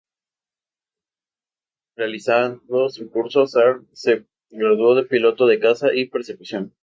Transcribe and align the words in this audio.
Realizado 1.95 2.63
su 2.89 3.11
curso, 3.11 3.45
Zar 3.45 3.81
se 3.93 4.25
graduó 4.49 4.95
de 4.95 5.03
Piloto 5.05 5.45
de 5.45 5.59
Caza 5.59 5.93
y 5.93 6.09
Persecución. 6.09 6.73